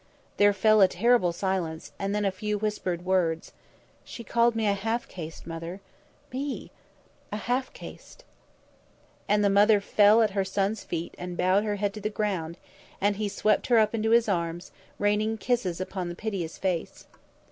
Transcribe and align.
There 0.37 0.51
fell 0.51 0.81
a 0.81 0.87
terrible 0.87 1.31
silence, 1.31 1.91
and 1.99 2.15
then 2.15 2.25
a 2.25 2.31
few 2.31 2.57
whispered 2.57 3.05
words. 3.05 3.51
"She 4.03 4.23
called 4.23 4.55
me 4.55 4.65
a 4.65 4.73
half 4.73 5.07
caste, 5.07 5.45
Mother! 5.45 5.79
me 6.33 6.71
a 7.31 7.37
half 7.37 7.71
caste!" 7.71 8.23
And 9.29 9.45
the 9.45 9.49
mother 9.51 9.79
fell 9.79 10.23
at 10.23 10.31
her 10.31 10.43
son's 10.43 10.83
feet 10.83 11.13
and 11.19 11.37
bowed 11.37 11.63
her 11.65 11.75
head 11.75 11.93
to 11.93 12.01
the 12.01 12.09
ground, 12.09 12.57
and 12.99 13.17
he 13.17 13.29
swept 13.29 13.67
her 13.67 13.77
up 13.77 13.93
into 13.93 14.09
his 14.09 14.27
arms, 14.27 14.71
raining 14.97 15.37
kisses 15.37 15.79
upon 15.79 16.09
the 16.09 16.15
piteous 16.15 16.57
face. 16.57 17.05